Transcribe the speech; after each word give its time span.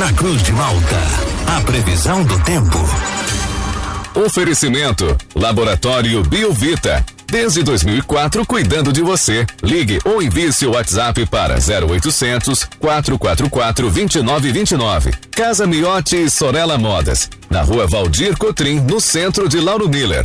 na 0.00 0.10
Cruz 0.14 0.42
de 0.42 0.50
Malta. 0.52 0.96
A 1.46 1.60
previsão 1.60 2.24
do 2.24 2.42
tempo. 2.42 2.78
Oferecimento: 4.14 5.14
Laboratório 5.34 6.22
Biovita. 6.22 7.04
Desde 7.26 7.62
2004, 7.62 8.46
cuidando 8.46 8.94
de 8.94 9.02
você. 9.02 9.46
Ligue 9.62 9.98
ou 10.02 10.22
envie 10.22 10.50
seu 10.54 10.72
WhatsApp 10.72 11.26
para 11.26 11.56
0800 11.56 12.64
444 12.78 13.90
2929. 13.90 15.12
Casa 15.32 15.66
Miotti 15.66 16.30
Sorella 16.30 16.78
Modas. 16.78 17.28
Na 17.50 17.60
rua 17.60 17.86
Valdir 17.86 18.38
Cotrim, 18.38 18.80
no 18.80 19.02
centro 19.02 19.50
de 19.50 19.60
Lauro 19.60 19.86
Miller. 19.86 20.24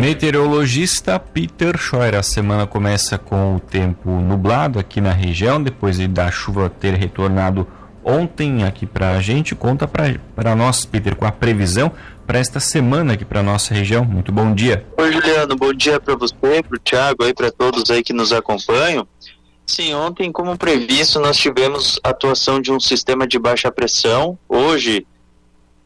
Meteorologista 0.00 1.16
Peter 1.16 1.78
Scheuer. 1.78 2.16
A 2.16 2.24
semana 2.24 2.66
começa 2.66 3.16
com 3.16 3.54
o 3.54 3.60
tempo 3.60 4.10
nublado 4.10 4.80
aqui 4.80 5.00
na 5.00 5.12
região, 5.12 5.62
depois 5.62 5.96
da 6.08 6.28
chuva 6.28 6.68
ter 6.68 6.94
retornado 6.94 7.68
ontem 8.04 8.64
aqui 8.64 8.86
para 8.86 9.12
a 9.12 9.20
gente. 9.20 9.54
Conta 9.54 9.86
para 9.88 10.54
nós, 10.54 10.84
Peter, 10.84 11.14
com 11.16 11.24
a 11.24 11.32
previsão 11.32 11.92
para 12.26 12.38
esta 12.38 12.60
semana 12.60 13.14
aqui 13.14 13.24
para 13.24 13.42
nossa 13.42 13.74
região. 13.74 14.04
Muito 14.04 14.32
bom 14.32 14.54
dia. 14.54 14.86
Oi, 14.96 15.12
Juliano. 15.12 15.56
Bom 15.56 15.72
dia 15.72 16.00
para 16.00 16.14
você, 16.16 16.62
para 16.62 16.76
o 16.76 16.78
Thiago, 16.78 17.24
aí 17.24 17.34
para 17.34 17.50
todos 17.50 17.90
aí 17.90 18.02
que 18.02 18.12
nos 18.12 18.32
acompanham. 18.32 19.06
Sim, 19.66 19.94
ontem, 19.94 20.30
como 20.32 20.56
previsto, 20.56 21.20
nós 21.20 21.36
tivemos 21.36 21.98
atuação 22.02 22.60
de 22.60 22.72
um 22.72 22.80
sistema 22.80 23.26
de 23.26 23.38
baixa 23.38 23.70
pressão. 23.70 24.38
Hoje 24.48 25.06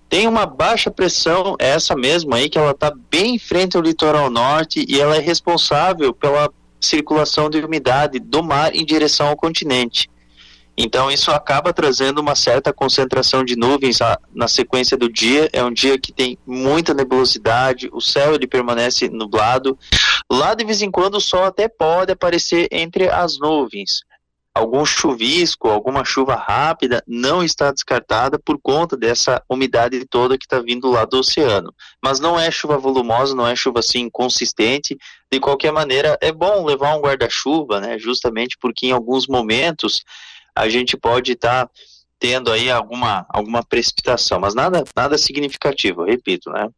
tem 0.08 0.26
uma 0.26 0.46
baixa 0.46 0.90
pressão, 0.90 1.56
essa 1.58 1.96
mesma 1.96 2.36
aí, 2.36 2.48
que 2.48 2.58
ela 2.58 2.70
está 2.70 2.92
bem 3.10 3.34
em 3.34 3.38
frente 3.38 3.76
ao 3.76 3.82
litoral 3.82 4.30
norte 4.30 4.84
e 4.88 5.00
ela 5.00 5.16
é 5.16 5.20
responsável 5.20 6.12
pela 6.14 6.50
circulação 6.80 7.50
de 7.50 7.58
umidade 7.58 8.18
do 8.18 8.42
mar 8.42 8.74
em 8.74 8.84
direção 8.84 9.28
ao 9.28 9.36
continente. 9.36 10.08
Então 10.76 11.10
isso 11.10 11.30
acaba 11.30 11.72
trazendo 11.72 12.20
uma 12.20 12.34
certa 12.34 12.72
concentração 12.72 13.42
de 13.42 13.56
nuvens 13.56 13.98
na 14.34 14.46
sequência 14.46 14.96
do 14.96 15.10
dia. 15.10 15.48
É 15.52 15.64
um 15.64 15.72
dia 15.72 15.98
que 15.98 16.12
tem 16.12 16.38
muita 16.46 16.92
nebulosidade, 16.92 17.88
o 17.92 18.00
céu 18.00 18.34
ele 18.34 18.46
permanece 18.46 19.08
nublado. 19.08 19.78
Lá 20.30 20.54
de 20.54 20.64
vez 20.64 20.82
em 20.82 20.90
quando 20.90 21.14
o 21.14 21.20
sol 21.20 21.44
até 21.44 21.66
pode 21.66 22.12
aparecer 22.12 22.68
entre 22.70 23.08
as 23.08 23.38
nuvens. 23.38 24.02
Algum 24.54 24.86
chuvisco, 24.86 25.68
alguma 25.68 26.02
chuva 26.02 26.34
rápida 26.34 27.02
não 27.06 27.42
está 27.44 27.70
descartada 27.70 28.38
por 28.38 28.58
conta 28.58 28.96
dessa 28.96 29.42
umidade 29.50 30.02
toda 30.06 30.38
que 30.38 30.46
está 30.46 30.60
vindo 30.60 30.90
lá 30.90 31.04
do 31.04 31.18
oceano. 31.18 31.74
Mas 32.02 32.20
não 32.20 32.40
é 32.40 32.50
chuva 32.50 32.78
volumosa, 32.78 33.34
não 33.34 33.46
é 33.46 33.54
chuva 33.54 33.80
assim 33.80 34.08
consistente. 34.08 34.96
De 35.30 35.38
qualquer 35.38 35.72
maneira, 35.72 36.16
é 36.22 36.32
bom 36.32 36.64
levar 36.64 36.96
um 36.96 37.02
guarda-chuva, 37.02 37.80
né? 37.80 37.98
Justamente 37.98 38.56
porque 38.58 38.86
em 38.86 38.92
alguns 38.92 39.26
momentos 39.26 40.02
a 40.56 40.68
gente 40.68 40.96
pode 40.96 41.32
estar 41.32 41.66
tá 41.66 41.72
tendo 42.18 42.50
aí 42.50 42.70
alguma, 42.70 43.26
alguma 43.28 43.62
precipitação, 43.62 44.40
mas 44.40 44.54
nada, 44.54 44.82
nada 44.96 45.18
significativo, 45.18 46.04
repito, 46.04 46.50
né? 46.50 46.68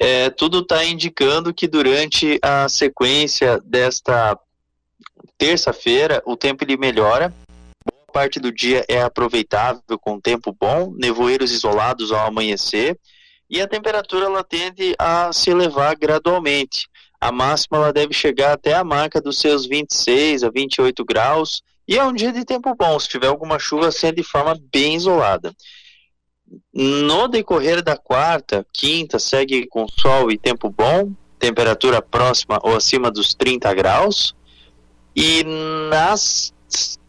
É, 0.00 0.30
tudo 0.30 0.58
está 0.58 0.84
indicando 0.84 1.54
que 1.54 1.68
durante 1.68 2.38
a 2.42 2.68
sequência 2.68 3.60
desta 3.64 4.36
terça-feira 5.38 6.22
o 6.26 6.36
tempo 6.36 6.64
ele 6.64 6.76
melhora, 6.76 7.32
boa 7.88 8.06
parte 8.12 8.40
do 8.40 8.50
dia 8.50 8.84
é 8.88 9.00
aproveitável 9.00 9.98
com 10.00 10.20
tempo 10.20 10.52
bom, 10.52 10.92
nevoeiros 10.96 11.52
isolados 11.52 12.10
ao 12.10 12.26
amanhecer 12.26 12.98
e 13.48 13.60
a 13.60 13.68
temperatura 13.68 14.26
ela 14.26 14.42
tende 14.42 14.94
a 14.98 15.32
se 15.32 15.50
elevar 15.50 15.94
gradualmente. 15.96 16.88
A 17.20 17.30
máxima 17.30 17.78
ela 17.78 17.92
deve 17.92 18.12
chegar 18.12 18.52
até 18.52 18.74
a 18.74 18.84
marca 18.84 19.20
dos 19.20 19.38
seus 19.38 19.66
26 19.66 20.42
a 20.42 20.50
28 20.50 21.04
graus 21.04 21.62
e 21.86 21.98
é 21.98 22.04
um 22.04 22.12
dia 22.12 22.32
de 22.32 22.44
tempo 22.44 22.74
bom, 22.74 22.98
se 22.98 23.08
tiver 23.08 23.26
alguma 23.26 23.58
chuva, 23.58 23.92
sendo 23.92 24.16
de 24.16 24.22
forma 24.22 24.58
bem 24.72 24.94
isolada. 24.96 25.54
No 26.72 27.28
decorrer 27.28 27.82
da 27.82 27.96
quarta, 27.96 28.66
quinta, 28.72 29.18
segue 29.18 29.66
com 29.66 29.86
sol 29.88 30.30
e 30.30 30.38
tempo 30.38 30.70
bom, 30.70 31.12
temperatura 31.38 32.00
próxima 32.00 32.58
ou 32.62 32.76
acima 32.76 33.10
dos 33.10 33.34
30 33.34 33.72
graus. 33.74 34.34
E 35.16 35.44
nas 35.90 36.52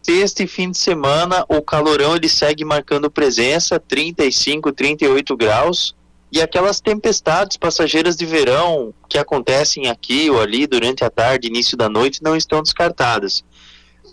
sexta 0.06 0.44
e 0.44 0.46
fim 0.46 0.70
de 0.70 0.78
semana, 0.78 1.44
o 1.48 1.60
calorão 1.60 2.14
ele 2.14 2.28
segue 2.28 2.64
marcando 2.64 3.10
presença, 3.10 3.80
35, 3.80 4.72
38 4.72 5.36
graus. 5.36 5.96
E 6.30 6.40
aquelas 6.40 6.80
tempestades 6.80 7.56
passageiras 7.56 8.16
de 8.16 8.24
verão 8.24 8.94
que 9.08 9.18
acontecem 9.18 9.88
aqui 9.88 10.30
ou 10.30 10.40
ali 10.40 10.66
durante 10.66 11.02
a 11.02 11.10
tarde, 11.10 11.48
início 11.48 11.76
da 11.76 11.88
noite, 11.88 12.22
não 12.22 12.36
estão 12.36 12.62
descartadas. 12.62 13.44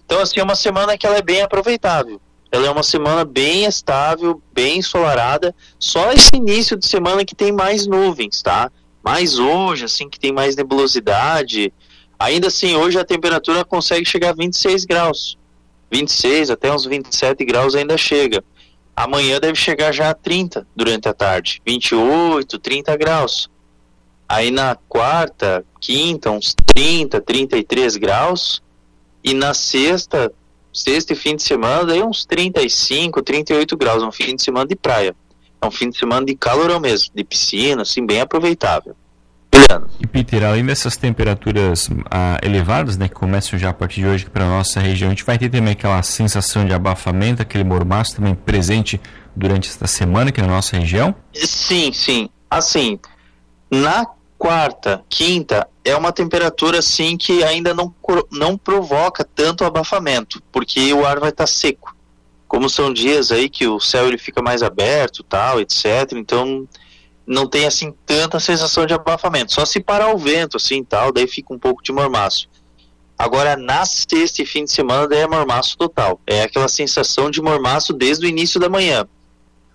Então, 0.06 0.20
assim, 0.20 0.40
é 0.40 0.44
uma 0.44 0.56
semana 0.56 0.98
que 0.98 1.06
ela 1.06 1.18
é 1.18 1.22
bem 1.22 1.42
aproveitável. 1.42 2.22
Ela 2.52 2.68
é 2.68 2.70
uma 2.70 2.84
semana 2.84 3.26
bem 3.26 3.66
estável, 3.66 4.42
bem 4.54 4.78
ensolarada. 4.78 5.56
Só 5.80 6.12
esse 6.12 6.30
início 6.36 6.78
de 6.78 6.86
semana 6.86 7.26
que 7.26 7.34
tem 7.34 7.52
mais 7.52 7.88
nuvens, 7.88 8.42
tá? 8.42 8.72
Mais 9.04 9.40
hoje, 9.40 9.86
assim, 9.86 10.08
que 10.08 10.20
tem 10.20 10.32
mais 10.32 10.56
nebulosidade. 10.56 11.74
Ainda 12.20 12.48
assim, 12.48 12.76
hoje 12.76 13.00
a 13.00 13.04
temperatura 13.04 13.66
consegue 13.66 14.06
chegar 14.06 14.30
a 14.30 14.34
26 14.34 14.86
graus. 14.86 15.38
26 15.92 16.52
até 16.52 16.74
uns 16.74 16.86
27 16.86 17.44
graus 17.44 17.76
ainda 17.76 17.98
chega. 17.98 18.44
Amanhã 18.96 19.40
deve 19.40 19.56
chegar 19.56 19.92
já 19.92 20.12
a 20.12 20.14
30 20.14 20.66
durante 20.76 21.10
a 21.10 21.14
tarde. 21.14 21.62
28, 21.66 22.60
30 22.60 22.96
graus. 22.98 23.50
Aí 24.30 24.52
na 24.52 24.76
quarta, 24.88 25.66
quinta, 25.80 26.32
uns 26.32 26.56
30, 26.74 27.20
33 27.20 27.98
graus. 27.98 28.63
E 29.24 29.34
na 29.34 29.54
sexta, 29.54 30.32
sexta 30.72 31.14
e 31.14 31.16
fim 31.16 31.36
de 31.36 31.44
semana, 31.44 31.86
daí 31.86 32.04
uns 32.04 32.26
35, 32.26 33.22
38 33.22 33.78
graus, 33.78 34.04
um 34.04 34.12
fim 34.12 34.36
de 34.36 34.44
semana 34.44 34.68
de 34.68 34.76
praia. 34.76 35.16
É 35.62 35.66
um 35.66 35.72
fim 35.72 35.90
de 35.90 35.98
semana 35.98 36.26
de 36.26 36.36
calorão 36.36 36.80
mesmo, 36.80 37.12
de 37.16 37.24
piscina, 37.24 37.84
assim, 37.84 38.06
bem 38.06 38.20
aproveitável. 38.20 38.96
Juliano. 39.54 39.88
E 40.00 40.08
Peter, 40.08 40.44
além 40.44 40.66
dessas 40.66 40.98
temperaturas 40.98 41.90
ah, 42.10 42.40
elevadas, 42.42 42.98
né, 42.98 43.08
que 43.08 43.16
começam 43.16 43.58
já 43.58 43.70
a 43.70 43.74
partir 43.74 44.02
de 44.02 44.08
hoje 44.08 44.26
para 44.26 44.46
a 44.46 44.50
nossa 44.50 44.80
região, 44.80 45.08
a 45.08 45.12
gente 45.12 45.24
vai 45.24 45.38
ter 45.38 45.50
também 45.50 45.74
aquela 45.74 46.02
sensação 46.02 46.66
de 46.66 46.74
abafamento, 46.74 47.42
aquele 47.42 47.64
mormaço 47.64 48.16
também 48.16 48.36
presente 48.36 49.00
durante 49.36 49.70
esta 49.70 49.88
semana 49.88 50.30
aqui 50.30 50.42
na 50.42 50.48
nossa 50.48 50.78
região? 50.78 51.16
Sim, 51.34 51.92
sim. 51.94 52.30
Assim, 52.50 53.00
na 53.72 54.06
quarta, 54.44 55.02
quinta, 55.10 55.66
é 55.86 55.96
uma 55.96 56.12
temperatura 56.12 56.80
assim 56.80 57.16
que 57.16 57.46
ainda 57.46 57.74
não, 57.74 57.96
não 58.30 58.58
provoca 58.58 59.24
tanto 59.24 59.64
abafamento, 59.64 60.44
porque 60.52 60.92
o 60.92 61.06
ar 61.06 61.18
vai 61.18 61.30
estar 61.30 61.46
tá 61.46 61.48
seco. 61.48 61.96
Como 62.46 62.70
são 62.70 62.92
dias 62.92 63.32
aí 63.32 63.48
que 63.48 63.66
o 63.66 63.80
céu 63.80 64.06
ele 64.06 64.18
fica 64.18 64.42
mais 64.42 64.62
aberto, 64.62 65.24
tal, 65.24 65.62
etc. 65.62 66.12
Então 66.12 66.68
não 67.26 67.48
tem 67.48 67.66
assim 67.66 67.94
tanta 68.06 68.38
sensação 68.38 68.86
de 68.86 68.94
abafamento. 68.94 69.54
Só 69.54 69.64
se 69.64 69.80
parar 69.80 70.14
o 70.14 70.18
vento 70.18 70.58
assim, 70.58 70.84
tal, 70.84 71.14
daí 71.14 71.26
fica 71.26 71.54
um 71.54 71.58
pouco 71.58 71.82
de 71.82 71.94
mormaço. 71.94 72.50
Agora 73.18 73.56
na 73.56 73.86
sexta 73.86 74.42
e 74.42 74.46
fim 74.46 74.66
de 74.66 74.74
semana 74.74 75.08
daí 75.08 75.20
é 75.20 75.28
mormaço 75.28 75.78
total. 75.78 76.20
É 76.28 76.42
aquela 76.42 76.68
sensação 76.68 77.32
de 77.32 77.42
mormaço 77.42 77.94
desde 77.94 78.26
o 78.26 78.30
início 78.30 78.60
da 78.60 78.68
manhã. 78.68 79.08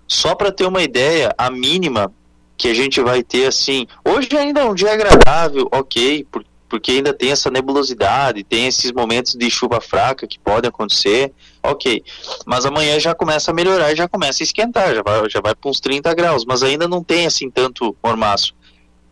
Só 0.07 0.34
para 0.34 0.53
ter 0.53 0.67
uma 0.67 0.83
ideia, 0.83 1.34
a 1.39 1.51
mínima 1.51 2.12
que 2.59 2.69
a 2.69 2.75
gente 2.75 3.01
vai 3.01 3.23
ter 3.23 3.47
assim. 3.47 3.87
Hoje 4.09 4.29
ainda 4.39 4.63
é 4.63 4.65
um 4.65 4.75
dia 4.75 4.91
agradável, 4.91 5.69
ok, 5.71 6.27
por, 6.33 6.43
porque 6.67 6.93
ainda 6.93 7.13
tem 7.13 7.31
essa 7.31 7.51
nebulosidade, 7.51 8.43
tem 8.43 8.67
esses 8.67 8.91
momentos 8.91 9.35
de 9.35 9.51
chuva 9.51 9.83
fraca 9.83 10.27
que 10.27 10.39
podem 10.39 10.71
acontecer, 10.71 11.31
ok. 11.63 12.03
Mas 12.47 12.65
amanhã 12.65 12.99
já 12.99 13.15
começa 13.15 13.51
a 13.51 13.55
melhorar, 13.55 13.95
já 13.95 14.09
começa 14.09 14.43
a 14.43 14.45
esquentar, 14.45 14.95
já 14.95 15.03
vai, 15.03 15.29
já 15.29 15.43
vai 15.43 15.55
para 15.55 15.71
uns 15.71 15.79
30 15.79 16.15
graus, 16.15 16.47
mas 16.47 16.63
ainda 16.63 16.89
não 16.89 17.05
tem 17.05 17.27
assim 17.27 17.51
tanto 17.51 17.95
mormaço. 18.03 18.55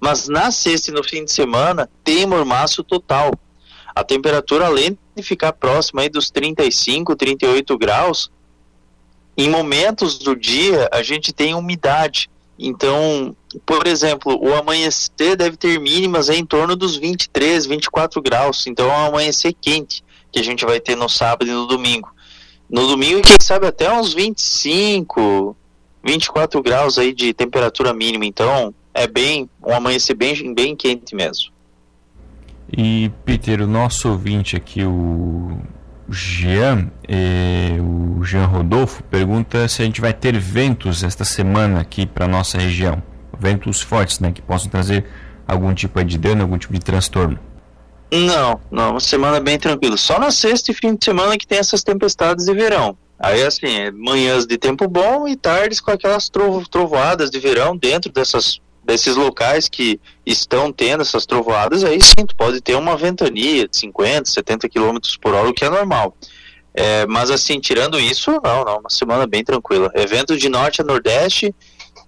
Mas 0.00 0.28
na 0.28 0.50
sexta 0.50 0.90
e 0.90 0.94
no 0.94 1.04
fim 1.04 1.26
de 1.26 1.32
semana 1.32 1.90
tem 2.02 2.24
mormaço 2.24 2.82
total. 2.82 3.32
A 3.94 4.02
temperatura, 4.02 4.64
além 4.64 4.98
de 5.14 5.22
ficar 5.22 5.52
próxima 5.52 6.02
aí 6.02 6.08
dos 6.08 6.30
35, 6.30 7.14
38 7.14 7.76
graus, 7.76 8.30
em 9.36 9.50
momentos 9.50 10.18
do 10.18 10.34
dia 10.34 10.88
a 10.90 11.02
gente 11.02 11.34
tem 11.34 11.54
umidade. 11.54 12.30
Então, 12.58 13.36
por 13.64 13.86
exemplo, 13.86 14.38
o 14.40 14.54
amanhecer 14.54 15.36
deve 15.36 15.56
ter 15.56 15.80
mínimas 15.80 16.28
em 16.28 16.44
torno 16.44 16.76
dos 16.76 16.96
23, 16.96 17.66
24 17.66 18.20
graus. 18.20 18.66
Então, 18.66 18.90
é 18.90 18.96
um 18.96 19.06
amanhecer 19.06 19.54
quente 19.60 20.04
que 20.30 20.38
a 20.38 20.42
gente 20.42 20.64
vai 20.64 20.80
ter 20.80 20.96
no 20.96 21.08
sábado 21.08 21.48
e 21.48 21.54
no 21.54 21.66
domingo. 21.66 22.10
No 22.68 22.86
domingo, 22.86 23.22
quem 23.22 23.36
sabe 23.40 23.66
até 23.66 23.90
uns 23.92 24.12
25, 24.12 25.56
24 26.04 26.62
graus 26.62 26.98
aí 26.98 27.14
de 27.14 27.32
temperatura 27.32 27.94
mínima. 27.94 28.26
Então, 28.26 28.74
é 28.92 29.06
bem 29.06 29.48
um 29.64 29.72
amanhecer 29.72 30.14
bem, 30.14 30.54
bem 30.54 30.74
quente 30.74 31.14
mesmo. 31.14 31.52
E 32.76 33.10
Peter, 33.24 33.62
o 33.62 33.66
nosso 33.66 34.08
ouvinte 34.08 34.56
aqui, 34.56 34.84
o 34.84 35.56
Jean, 36.10 36.90
eh, 37.06 37.78
o 37.80 38.24
Jean 38.24 38.46
Rodolfo, 38.46 39.02
pergunta 39.04 39.68
se 39.68 39.82
a 39.82 39.84
gente 39.84 40.00
vai 40.00 40.12
ter 40.12 40.36
ventos 40.38 41.04
esta 41.04 41.24
semana 41.24 41.80
aqui 41.80 42.04
para 42.04 42.26
nossa 42.26 42.58
região. 42.58 43.00
Ventos 43.38 43.80
fortes, 43.80 44.20
né? 44.20 44.32
Que 44.32 44.42
possam 44.42 44.70
trazer 44.70 45.04
algum 45.46 45.72
tipo 45.74 46.02
de 46.04 46.18
dano, 46.18 46.42
algum 46.42 46.58
tipo 46.58 46.72
de 46.72 46.80
transtorno. 46.80 47.38
Não, 48.12 48.60
não, 48.70 48.90
uma 48.92 49.00
semana 49.00 49.40
bem 49.40 49.58
tranquila. 49.58 49.96
Só 49.96 50.18
na 50.18 50.30
sexta 50.30 50.70
e 50.70 50.74
fim 50.74 50.94
de 50.94 51.04
semana 51.04 51.36
que 51.36 51.46
tem 51.46 51.58
essas 51.58 51.82
tempestades 51.82 52.46
de 52.46 52.54
verão. 52.54 52.96
Aí 53.18 53.42
assim, 53.42 53.66
é 53.66 53.90
manhãs 53.90 54.46
de 54.46 54.58
tempo 54.58 54.86
bom 54.86 55.26
e 55.26 55.36
tardes 55.36 55.80
com 55.80 55.90
aquelas 55.90 56.28
trovo, 56.28 56.68
trovoadas 56.68 57.30
de 57.30 57.38
verão 57.38 57.76
dentro 57.76 58.12
dessas 58.12 58.60
desses 58.84 59.16
locais 59.16 59.68
que 59.68 60.00
estão 60.24 60.72
tendo 60.72 61.02
essas 61.02 61.26
trovoadas, 61.26 61.82
aí 61.82 62.00
sim, 62.00 62.24
tu 62.24 62.36
pode 62.36 62.60
ter 62.60 62.76
uma 62.76 62.96
ventania 62.96 63.66
de 63.66 63.76
50, 63.76 64.30
70 64.30 64.68
km 64.68 64.96
por 65.20 65.34
hora, 65.34 65.48
o 65.48 65.52
que 65.52 65.64
é 65.64 65.68
normal. 65.68 66.16
É, 66.72 67.04
mas 67.06 67.30
assim, 67.30 67.58
tirando 67.58 67.98
isso, 67.98 68.30
não, 68.44 68.64
não, 68.64 68.78
uma 68.78 68.90
semana 68.90 69.26
bem 69.26 69.42
tranquila. 69.42 69.90
Evento 69.94 70.36
de 70.36 70.48
norte 70.48 70.80
a 70.80 70.84
nordeste, 70.84 71.52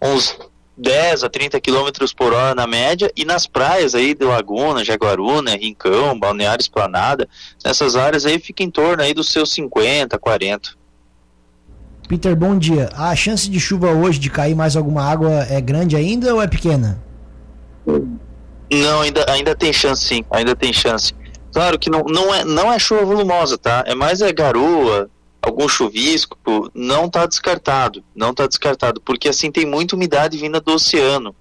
uns 0.01 0.39
10 0.79 1.25
a 1.25 1.29
30 1.29 1.61
km 1.61 1.89
por 2.17 2.33
hora 2.33 2.55
na 2.55 2.67
média, 2.67 3.11
e 3.17 3.25
nas 3.25 3.47
praias 3.47 3.95
aí 3.95 4.15
de 4.15 4.25
Laguna, 4.25 4.85
Jaguaruna, 4.85 5.57
Rincão, 5.57 6.19
Balneário 6.19 6.63
Esplanada, 6.63 7.29
nessas 7.65 7.97
áreas 7.97 8.25
aí 8.25 8.39
fica 8.39 8.63
em 8.63 8.71
torno 8.71 9.03
aí 9.03 9.13
dos 9.13 9.33
seus 9.33 9.53
50, 9.53 10.17
40. 10.19 10.79
Peter, 12.09 12.35
bom 12.35 12.57
dia. 12.57 12.89
A 12.95 13.15
chance 13.15 13.51
de 13.51 13.61
chuva 13.61 13.91
hoje, 13.91 14.19
de 14.19 14.31
cair 14.31 14.55
mais 14.55 14.77
alguma 14.77 15.03
água, 15.03 15.47
é 15.51 15.61
grande 15.61 15.97
ainda 15.97 16.35
ou 16.35 16.41
é 16.41 16.47
pequena? 16.47 17.03
Não, 18.71 19.01
ainda, 19.03 19.31
ainda 19.31 19.55
tem 19.55 19.73
chance 19.73 20.05
sim, 20.05 20.25
ainda 20.31 20.55
tem 20.55 20.73
chance. 20.73 21.13
Claro 21.53 21.79
que 21.79 21.91
não, 21.91 22.05
não, 22.05 22.35
é, 22.35 22.45
não 22.45 22.73
é 22.73 22.79
chuva 22.79 23.05
volumosa, 23.05 23.59
tá? 23.59 23.83
É 23.87 23.95
mais 23.95 24.23
é 24.23 24.33
garoa, 24.33 25.11
algum 25.49 25.69
chuvisco, 25.69 26.39
não 26.75 27.07
está 27.07 27.27
descartado, 27.27 28.05
não 28.15 28.31
está 28.31 28.47
descartado, 28.47 29.01
porque 29.01 29.29
assim 29.29 29.51
tem 29.51 29.67
muita 29.67 29.97
umidade 29.97 30.39
vinda 30.39 30.61
do 30.61 30.73
oceano. 30.73 31.35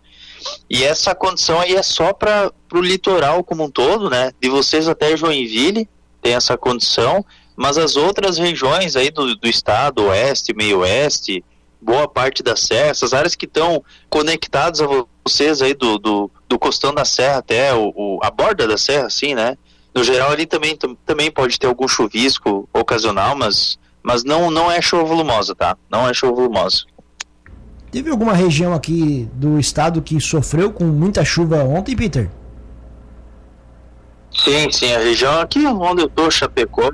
E 0.70 0.84
essa 0.84 1.16
condição 1.16 1.60
aí 1.60 1.76
é 1.76 1.84
só 1.84 2.14
para 2.14 2.52
o 2.74 2.80
litoral 2.80 3.44
como 3.44 3.64
um 3.64 3.70
todo, 3.70 4.10
né? 4.10 4.32
De 4.42 4.50
vocês 4.50 4.88
até 4.88 5.16
Joinville 5.16 5.90
tem 6.22 6.34
essa 6.34 6.58
condição, 6.58 7.26
mas 7.56 7.78
as 7.78 7.96
outras 7.96 8.38
regiões 8.38 8.96
aí 8.96 9.10
do, 9.10 9.36
do 9.36 9.48
estado, 9.48 10.06
oeste, 10.06 10.54
meio 10.54 10.80
oeste, 10.80 11.44
boa 11.82 12.08
parte 12.08 12.44
da 12.44 12.56
serra, 12.56 12.90
essas 12.90 13.14
áreas 13.14 13.36
que 13.36 13.46
estão 13.46 13.84
conectadas 14.10 14.82
a 14.82 14.88
vocês 15.26 15.62
aí 15.62 15.74
do, 15.74 15.98
do, 15.98 16.32
do 16.48 16.60
costão 16.60 16.94
da 16.94 17.06
serra 17.06 17.38
até 17.38 17.74
o, 17.74 17.94
o, 17.96 18.20
a 18.24 18.30
borda 18.30 18.68
da 18.68 18.78
serra, 18.78 19.08
assim, 19.08 19.36
né? 19.36 19.58
No 19.94 20.04
geral 20.04 20.32
ali 20.32 20.46
também, 20.46 20.78
também 21.06 21.32
pode 21.32 21.58
ter 21.58 21.66
algum 21.66 21.88
chuvisco 21.88 22.70
ocasional, 22.72 23.36
mas, 23.36 23.80
mas 24.08 24.24
não, 24.24 24.50
não 24.50 24.72
é 24.72 24.82
chuva 24.82 25.04
volumosa, 25.04 25.54
tá? 25.54 25.76
Não 25.92 26.08
é 26.08 26.14
chuva 26.14 26.32
volumosa. 26.32 26.86
Teve 27.92 28.10
alguma 28.10 28.32
região 28.32 28.74
aqui 28.74 29.28
do 29.34 29.60
estado 29.60 30.02
que 30.02 30.18
sofreu 30.22 30.72
com 30.72 30.86
muita 30.86 31.26
chuva 31.26 31.58
ontem, 31.66 31.94
Peter? 31.94 32.30
Sim, 34.32 34.72
sim, 34.72 34.94
a 34.94 35.00
região 35.00 35.42
aqui 35.42 35.66
onde 35.66 36.04
eu 36.04 36.10
tô, 36.10 36.32
Chapecó, 36.32 36.90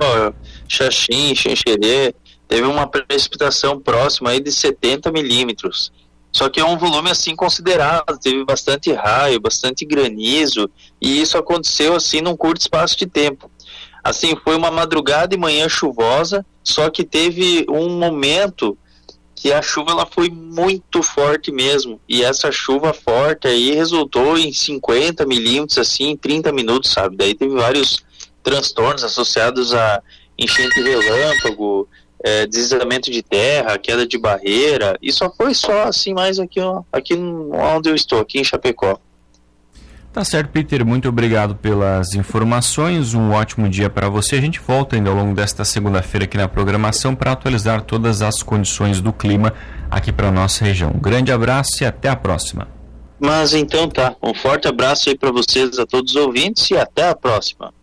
Xaxim, 0.68 1.36
Xanxerê, 1.36 2.16
teve 2.48 2.64
uma 2.64 2.88
precipitação 2.88 3.80
próxima 3.80 4.32
aí 4.32 4.40
de 4.40 4.52
70 4.52 5.12
milímetros. 5.12 5.92
Só 6.32 6.50
que 6.50 6.60
é 6.60 6.66
um 6.66 6.80
volume 6.80 7.12
assim 7.12 7.36
considerável, 7.36 8.18
teve 8.20 8.44
bastante 8.44 8.92
raio, 8.92 9.40
bastante 9.40 9.86
granizo, 9.86 10.68
e 11.00 11.22
isso 11.22 11.38
aconteceu 11.38 11.96
assim 11.96 12.22
num 12.22 12.36
curto 12.36 12.62
espaço 12.62 12.98
de 12.98 13.06
tempo. 13.06 13.52
Assim, 14.04 14.36
foi 14.44 14.56
uma 14.56 14.72
madrugada 14.72 15.36
e 15.36 15.38
manhã 15.38 15.70
chuvosa, 15.70 16.44
só 16.64 16.90
que 16.90 17.04
teve 17.04 17.66
um 17.70 17.90
momento 17.90 18.78
que 19.36 19.52
a 19.52 19.62
chuva 19.62 19.92
ela 19.92 20.06
foi 20.06 20.30
muito 20.30 21.04
forte 21.04 21.52
mesmo. 21.52 22.00
E 22.08 22.24
essa 22.24 22.50
chuva 22.50 22.94
forte 22.94 23.46
aí 23.46 23.74
resultou 23.74 24.38
em 24.38 24.54
50 24.54 25.26
milímetros, 25.26 25.78
assim, 25.78 26.12
em 26.12 26.18
30 26.18 26.54
minutos, 26.54 26.92
sabe? 26.92 27.18
Daí 27.18 27.36
teve 27.36 27.54
vários 27.54 28.06
transtornos 28.42 29.04
associados 29.04 29.74
a 29.74 30.02
enchente 30.40 30.82
relâmpago, 30.82 31.88
é, 32.24 32.48
deslizamento 32.48 33.12
de 33.12 33.22
terra, 33.22 33.78
queda 33.78 34.08
de 34.08 34.18
barreira. 34.18 34.98
E 35.02 35.12
só 35.12 35.30
foi 35.30 35.54
só 35.54 35.84
assim 35.84 36.14
mais 36.14 36.40
aqui, 36.40 36.62
ó, 36.62 36.82
aqui 36.90 37.14
onde 37.14 37.90
eu 37.90 37.96
estou, 37.96 38.22
aqui 38.22 38.40
em 38.40 38.44
Chapecó. 38.46 38.98
Tá 40.14 40.24
certo, 40.24 40.52
Peter. 40.52 40.86
Muito 40.86 41.10
obrigado 41.10 41.56
pelas 41.56 42.14
informações. 42.14 43.16
Um 43.16 43.32
ótimo 43.32 43.68
dia 43.68 43.90
para 43.90 44.08
você. 44.10 44.36
A 44.36 44.42
gente 44.42 44.60
volta 44.60 44.96
ainda 44.96 45.10
ao 45.10 45.16
longo 45.16 45.34
desta 45.34 45.66
segunda-feira 45.66 46.26
aqui 46.26 46.38
na 46.38 46.48
programação 46.48 47.16
para 47.16 47.32
atualizar 47.32 47.82
todas 47.82 48.22
as 48.22 48.44
condições 48.44 49.02
do 49.02 49.12
clima 49.12 49.52
aqui 49.90 50.12
para 50.12 50.32
nossa 50.32 50.64
região. 50.64 50.92
Um 50.92 51.00
grande 51.00 51.32
abraço 51.32 51.84
e 51.84 51.86
até 51.86 52.10
a 52.10 52.16
próxima. 52.16 52.68
Mas 53.20 53.56
então 53.56 53.90
tá. 53.90 54.16
Um 54.22 54.36
forte 54.36 54.68
abraço 54.68 55.10
aí 55.10 55.18
para 55.18 55.32
vocês, 55.32 55.80
a 55.80 55.86
todos 55.88 56.14
os 56.14 56.22
ouvintes 56.22 56.70
e 56.70 56.78
até 56.78 57.10
a 57.10 57.16
próxima. 57.16 57.74